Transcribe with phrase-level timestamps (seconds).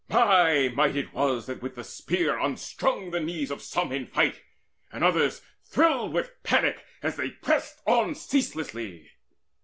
[0.09, 4.41] My might it was that with the spear unstrung The knees of some in fight,
[4.91, 9.11] and others thrilled With panic as they pressed on ceaselessly.